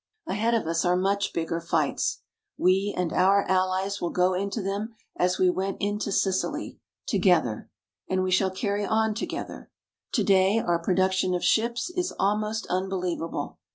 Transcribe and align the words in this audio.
Ahead 0.25 0.55
of 0.55 0.65
us 0.65 0.83
are 0.83 0.95
much 0.97 1.31
bigger 1.31 1.61
fights. 1.61 2.23
We 2.57 2.91
and 2.97 3.13
our 3.13 3.43
Allies 3.47 4.01
will 4.01 4.09
go 4.09 4.33
into 4.33 4.59
them 4.59 4.95
as 5.15 5.37
we 5.37 5.47
went 5.47 5.77
into 5.79 6.11
Sicily 6.11 6.79
together. 7.05 7.69
And 8.09 8.23
we 8.23 8.31
shall 8.31 8.49
carry 8.49 8.83
on 8.83 9.13
together. 9.13 9.69
Today 10.11 10.57
our 10.57 10.79
production 10.81 11.35
of 11.35 11.43
ships 11.45 11.91
is 11.91 12.15
almost 12.17 12.65
unbelievable. 12.65 13.59